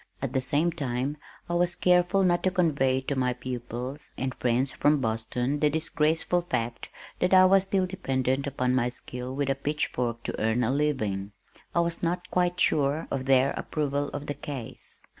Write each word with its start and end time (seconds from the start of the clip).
At 0.19 0.33
the 0.33 0.41
same 0.41 0.71
time, 0.71 1.17
I 1.47 1.53
was 1.53 1.75
careful 1.75 2.23
not 2.23 2.41
to 2.41 2.49
convey 2.49 3.01
to 3.01 3.15
my 3.15 3.33
pupils 3.33 4.09
and 4.17 4.33
friends 4.33 4.71
from 4.71 4.99
Boston 4.99 5.59
the 5.59 5.69
disgraceful 5.69 6.41
fact 6.41 6.89
that 7.19 7.35
I 7.35 7.45
was 7.45 7.65
still 7.65 7.85
dependent 7.85 8.47
upon 8.47 8.73
my 8.73 8.89
skill 8.89 9.35
with 9.35 9.51
a 9.51 9.53
pitch 9.53 9.85
fork 9.93 10.23
to 10.23 10.41
earn 10.41 10.63
a 10.63 10.71
living. 10.71 11.33
I 11.75 11.81
was 11.81 12.01
not 12.01 12.31
quite 12.31 12.59
sure 12.59 13.07
of 13.11 13.25
their 13.25 13.51
approval 13.51 14.09
of 14.09 14.25
the 14.25 14.33
case. 14.33 14.99